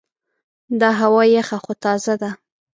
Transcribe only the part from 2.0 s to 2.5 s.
ده.